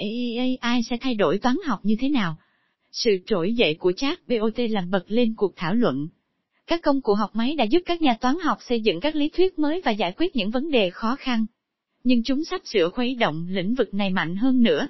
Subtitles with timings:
[0.00, 2.36] AI sẽ thay đổi toán học như thế nào?
[2.92, 6.08] Sự trỗi dậy của chat BOT làm bật lên cuộc thảo luận.
[6.66, 9.28] Các công cụ học máy đã giúp các nhà toán học xây dựng các lý
[9.28, 11.46] thuyết mới và giải quyết những vấn đề khó khăn.
[12.04, 14.88] Nhưng chúng sắp sửa khuấy động lĩnh vực này mạnh hơn nữa.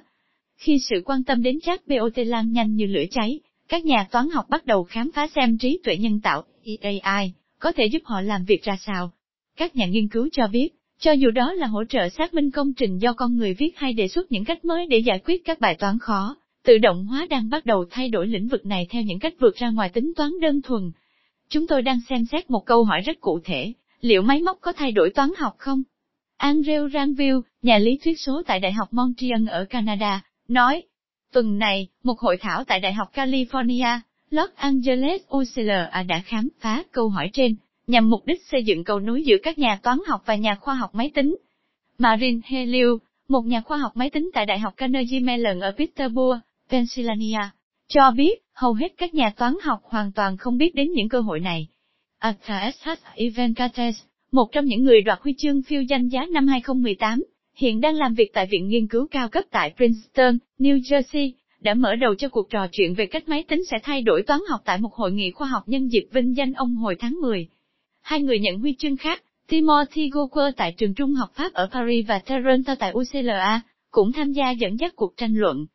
[0.57, 4.29] Khi sự quan tâm đến chat BOT lan nhanh như lửa cháy, các nhà toán
[4.29, 6.43] học bắt đầu khám phá xem trí tuệ nhân tạo,
[6.81, 9.11] AI, có thể giúp họ làm việc ra sao.
[9.57, 10.69] Các nhà nghiên cứu cho biết,
[11.01, 13.93] cho dù đó là hỗ trợ xác minh công trình do con người viết hay
[13.93, 17.27] đề xuất những cách mới để giải quyết các bài toán khó, tự động hóa
[17.29, 20.13] đang bắt đầu thay đổi lĩnh vực này theo những cách vượt ra ngoài tính
[20.15, 20.91] toán đơn thuần.
[21.49, 24.73] Chúng tôi đang xem xét một câu hỏi rất cụ thể, liệu máy móc có
[24.73, 25.83] thay đổi toán học không?
[26.39, 30.83] Andrew Ranville, nhà lý thuyết số tại Đại học Montreal ở Canada, nói,
[31.33, 33.99] tuần này, một hội thảo tại Đại học California,
[34.29, 37.55] Los Angeles UCLA đã khám phá câu hỏi trên,
[37.91, 40.75] nhằm mục đích xây dựng cầu nối giữa các nhà toán học và nhà khoa
[40.75, 41.37] học máy tính.
[41.97, 46.39] Marin Helio, một nhà khoa học máy tính tại Đại học Carnegie Mellon ở Pittsburgh,
[46.69, 47.39] Pennsylvania,
[47.87, 51.19] cho biết hầu hết các nhà toán học hoàn toàn không biết đến những cơ
[51.19, 51.67] hội này.
[52.19, 52.87] Arthur S.
[53.15, 57.23] Ivankates, một trong những người đoạt huy chương phiêu danh giá năm 2018,
[57.55, 61.73] hiện đang làm việc tại Viện Nghiên cứu cao cấp tại Princeton, New Jersey, đã
[61.73, 64.61] mở đầu cho cuộc trò chuyện về cách máy tính sẽ thay đổi toán học
[64.65, 67.47] tại một hội nghị khoa học nhân dịp vinh danh ông hồi tháng 10.
[68.01, 72.07] Hai người nhận huy chương khác, Timothy Goker tại trường trung học Pháp ở Paris
[72.07, 75.65] và Toronto tại UCLA, cũng tham gia dẫn dắt cuộc tranh luận.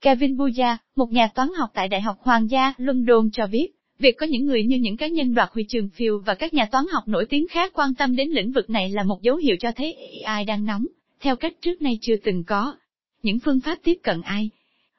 [0.00, 4.16] Kevin Buja, một nhà toán học tại Đại học Hoàng gia London cho biết, việc
[4.18, 6.84] có những người như những cá nhân đoạt huy chương phiêu và các nhà toán
[6.92, 9.72] học nổi tiếng khác quan tâm đến lĩnh vực này là một dấu hiệu cho
[9.76, 9.92] thấy
[10.24, 10.86] AI đang nóng,
[11.20, 12.76] theo cách trước nay chưa từng có.
[13.22, 14.50] Những phương pháp tiếp cận ai?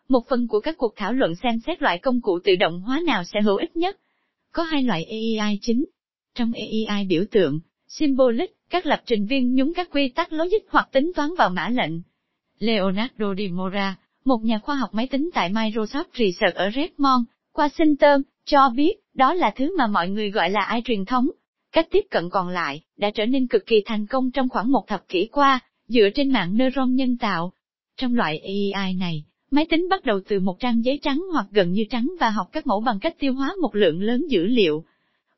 [0.09, 3.02] Một phần của các cuộc thảo luận xem xét loại công cụ tự động hóa
[3.05, 3.97] nào sẽ hữu ích nhất.
[4.52, 5.05] Có hai loại
[5.38, 5.86] AI chính.
[6.35, 6.52] Trong
[6.88, 11.11] AI biểu tượng, symbolic, các lập trình viên nhúng các quy tắc logic hoặc tính
[11.16, 11.91] toán vào mã lệnh.
[12.59, 18.21] Leonardo Di Mora, một nhà khoa học máy tính tại Microsoft Research ở Redmond, Washington,
[18.45, 21.30] cho biết, đó là thứ mà mọi người gọi là ai truyền thống.
[21.71, 24.87] Cách tiếp cận còn lại, đã trở nên cực kỳ thành công trong khoảng một
[24.87, 27.54] thập kỷ qua, dựa trên mạng neuron nhân tạo.
[27.98, 28.42] Trong loại
[28.73, 32.14] AI này, máy tính bắt đầu từ một trang giấy trắng hoặc gần như trắng
[32.20, 34.83] và học các mẫu bằng cách tiêu hóa một lượng lớn dữ liệu.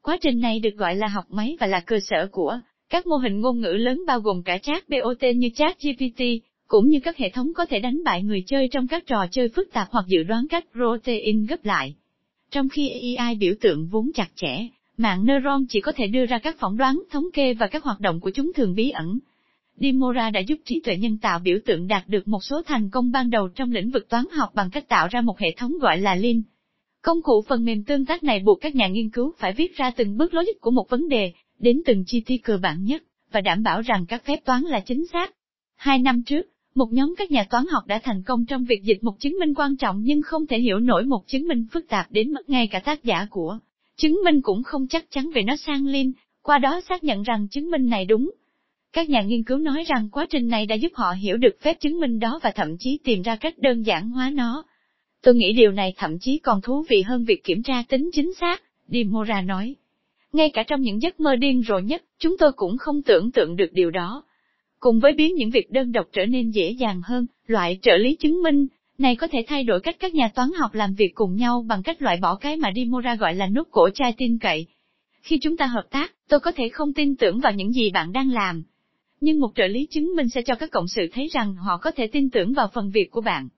[0.04, 3.16] Quá trình này được gọi là học máy và là cơ sở của các mô
[3.16, 6.24] hình ngôn ngữ lớn bao gồm cả chat BOT như chat GPT,
[6.68, 9.50] cũng như các hệ thống có thể đánh bại người chơi trong các trò chơi
[9.50, 11.96] phức tạp hoặc dự đoán cách protein gấp lại.
[12.52, 14.68] Trong khi AI biểu tượng vốn chặt chẽ,
[14.98, 18.00] mạng neuron chỉ có thể đưa ra các phỏng đoán, thống kê và các hoạt
[18.00, 19.20] động của chúng thường bí ẩn.
[19.78, 23.12] Dimora đã giúp trí tuệ nhân tạo biểu tượng đạt được một số thành công
[23.12, 25.98] ban đầu trong lĩnh vực toán học bằng cách tạo ra một hệ thống gọi
[25.98, 26.42] là Lin.
[27.02, 29.92] Công cụ phần mềm tương tác này buộc các nhà nghiên cứu phải viết ra
[29.92, 33.42] từng bước logic của một vấn đề, đến từng chi tiết cơ bản nhất, và
[33.42, 35.34] đảm bảo rằng các phép toán là chính xác.
[35.76, 39.04] Hai năm trước, một nhóm các nhà toán học đã thành công trong việc dịch
[39.04, 42.12] một chứng minh quan trọng nhưng không thể hiểu nổi một chứng minh phức tạp
[42.12, 43.60] đến mức ngay cả tác giả của
[43.98, 46.12] chứng minh cũng không chắc chắn về nó sang Lin,
[46.42, 48.32] qua đó xác nhận rằng chứng minh này đúng.
[48.94, 51.80] Các nhà nghiên cứu nói rằng quá trình này đã giúp họ hiểu được phép
[51.80, 54.64] chứng minh đó và thậm chí tìm ra cách đơn giản hóa nó.
[55.24, 58.34] Tôi nghĩ điều này thậm chí còn thú vị hơn việc kiểm tra tính chính
[58.34, 59.76] xác, Dimora nói.
[60.34, 63.56] Ngay cả trong những giấc mơ điên rồ nhất, chúng tôi cũng không tưởng tượng
[63.56, 64.24] được điều đó.
[64.80, 68.16] Cùng với biến những việc đơn độc trở nên dễ dàng hơn, loại trợ lý
[68.16, 68.68] chứng minh,
[68.98, 71.84] này có thể thay đổi cách các nhà toán học làm việc cùng nhau bằng
[71.84, 74.68] cách loại bỏ cái mà Dimora gọi là nút cổ chai tin cậy.
[75.22, 78.12] Khi chúng ta hợp tác, tôi có thể không tin tưởng vào những gì bạn
[78.12, 78.64] đang làm.
[79.22, 81.92] Nhưng một trợ lý chứng minh sẽ cho các cộng sự thấy rằng họ có
[81.92, 83.50] thể tin tưởng vào phần việc của bạn.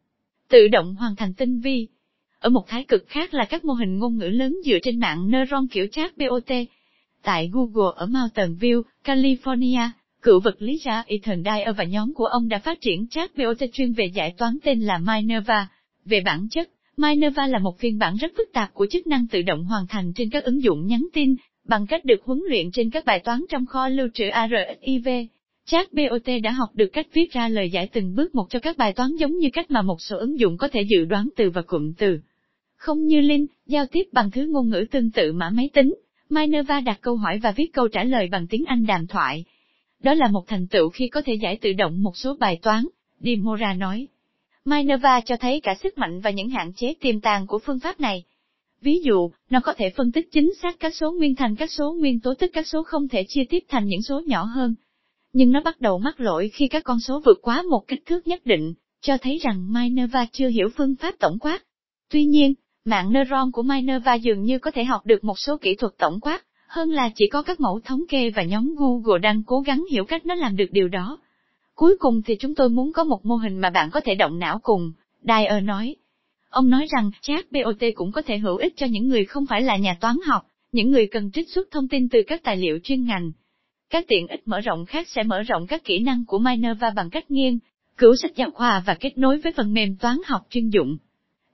[0.53, 1.87] Tự động hoàn thành tinh vi.
[2.39, 5.31] Ở một thái cực khác là các mô hình ngôn ngữ lớn dựa trên mạng
[5.31, 6.51] neuron kiểu chat BOT.
[7.23, 9.89] Tại Google ở Mountain View, California,
[10.21, 13.57] Cựu vật lý gia Ethan Dyer và nhóm của ông đã phát triển chat BOT
[13.73, 15.67] chuyên về giải toán tên là Minerva.
[16.05, 19.41] Về bản chất, Minerva là một phiên bản rất phức tạp của chức năng tự
[19.41, 21.35] động hoàn thành trên các ứng dụng nhắn tin,
[21.67, 25.07] bằng cách được huấn luyện trên các bài toán trong kho lưu trữ ARXIV.
[25.65, 28.77] Chat BOT đã học được cách viết ra lời giải từng bước một cho các
[28.77, 31.49] bài toán giống như cách mà một số ứng dụng có thể dự đoán từ
[31.49, 32.19] và cụm từ.
[32.75, 35.95] Không như Linh, giao tiếp bằng thứ ngôn ngữ tương tự mã máy tính,
[36.29, 39.45] Minerva đặt câu hỏi và viết câu trả lời bằng tiếng Anh đàm thoại.
[39.99, 42.85] Đó là một thành tựu khi có thể giải tự động một số bài toán,
[43.19, 44.07] Dimora nói.
[44.65, 47.99] Minerva cho thấy cả sức mạnh và những hạn chế tiềm tàng của phương pháp
[47.99, 48.23] này.
[48.81, 51.93] Ví dụ, nó có thể phân tích chính xác các số nguyên thành các số
[51.93, 54.75] nguyên tố tức các số không thể chia tiếp thành những số nhỏ hơn.
[55.33, 58.27] Nhưng nó bắt đầu mắc lỗi khi các con số vượt quá một kích thước
[58.27, 61.63] nhất định, cho thấy rằng Minerva chưa hiểu phương pháp tổng quát.
[62.11, 62.53] Tuy nhiên,
[62.85, 66.19] mạng neuron của Minerva dường như có thể học được một số kỹ thuật tổng
[66.19, 69.85] quát, hơn là chỉ có các mẫu thống kê và nhóm Google đang cố gắng
[69.91, 71.17] hiểu cách nó làm được điều đó.
[71.75, 74.39] Cuối cùng thì chúng tôi muốn có một mô hình mà bạn có thể động
[74.39, 74.91] não cùng,
[75.21, 75.95] Dyer nói.
[76.49, 79.61] Ông nói rằng chat BOT cũng có thể hữu ích cho những người không phải
[79.61, 82.79] là nhà toán học, những người cần trích xuất thông tin từ các tài liệu
[82.83, 83.31] chuyên ngành.
[83.93, 87.09] Các tiện ích mở rộng khác sẽ mở rộng các kỹ năng của Minerva bằng
[87.09, 87.59] cách nghiên
[87.97, 90.97] cứu sách giáo khoa và kết nối với phần mềm toán học chuyên dụng.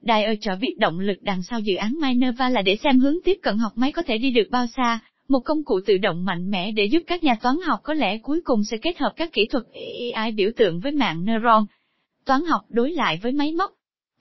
[0.02, 3.16] Đài ơi cho biết động lực đằng sau dự án Minerva là để xem hướng
[3.24, 4.98] tiếp cận học máy có thể đi được bao xa,
[5.28, 8.18] một công cụ tự động mạnh mẽ để giúp các nhà toán học có lẽ
[8.18, 9.64] cuối cùng sẽ kết hợp các kỹ thuật
[10.14, 11.64] AI biểu tượng với mạng neuron.
[12.24, 13.70] Toán học đối lại với máy móc.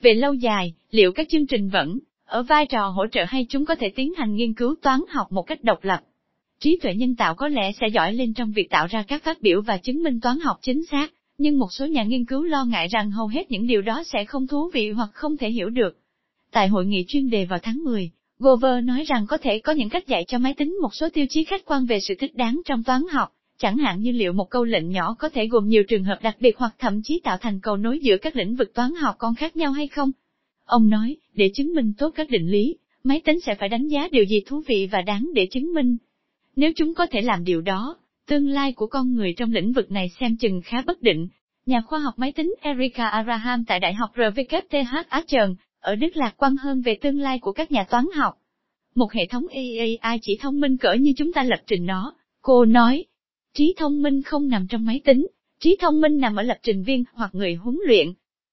[0.01, 3.65] Về lâu dài, liệu các chương trình vẫn ở vai trò hỗ trợ hay chúng
[3.65, 5.99] có thể tiến hành nghiên cứu toán học một cách độc lập?
[6.59, 9.41] Trí tuệ nhân tạo có lẽ sẽ giỏi lên trong việc tạo ra các phát
[9.41, 12.65] biểu và chứng minh toán học chính xác, nhưng một số nhà nghiên cứu lo
[12.65, 15.69] ngại rằng hầu hết những điều đó sẽ không thú vị hoặc không thể hiểu
[15.69, 15.97] được.
[16.51, 19.89] Tại hội nghị chuyên đề vào tháng 10, Gover nói rằng có thể có những
[19.89, 22.61] cách dạy cho máy tính một số tiêu chí khách quan về sự thích đáng
[22.65, 25.83] trong toán học, chẳng hạn như liệu một câu lệnh nhỏ có thể gồm nhiều
[25.83, 28.73] trường hợp đặc biệt hoặc thậm chí tạo thành cầu nối giữa các lĩnh vực
[28.73, 30.11] toán học còn khác nhau hay không.
[30.65, 34.07] Ông nói, để chứng minh tốt các định lý, máy tính sẽ phải đánh giá
[34.11, 35.97] điều gì thú vị và đáng để chứng minh.
[36.55, 37.97] Nếu chúng có thể làm điều đó,
[38.27, 41.27] tương lai của con người trong lĩnh vực này xem chừng khá bất định.
[41.65, 46.33] Nhà khoa học máy tính Erika Araham tại Đại học RWTH Trần, ở Đức lạc
[46.37, 48.33] quan hơn về tương lai của các nhà toán học.
[48.95, 52.65] Một hệ thống AI chỉ thông minh cỡ như chúng ta lập trình nó, cô
[52.65, 53.05] nói.
[53.53, 55.27] Trí thông minh không nằm trong máy tính,
[55.59, 58.07] trí thông minh nằm ở lập trình viên hoặc người huấn luyện.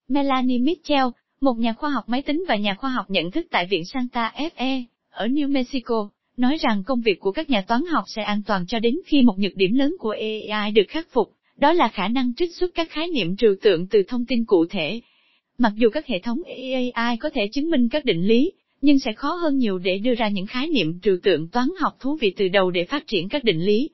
[0.08, 1.06] Melanie Mitchell,
[1.40, 4.32] một nhà khoa học máy tính và nhà khoa học nhận thức tại Viện Santa
[4.36, 8.42] Fe, ở New Mexico, nói rằng công việc của các nhà toán học sẽ an
[8.46, 10.14] toàn cho đến khi một nhược điểm lớn của
[10.48, 13.86] AI được khắc phục, đó là khả năng trích xuất các khái niệm trừu tượng
[13.86, 15.00] từ thông tin cụ thể.
[15.58, 16.38] Mặc dù các hệ thống
[16.94, 20.14] AI có thể chứng minh các định lý, nhưng sẽ khó hơn nhiều để đưa
[20.14, 23.28] ra những khái niệm trừu tượng toán học thú vị từ đầu để phát triển
[23.28, 23.90] các định lý,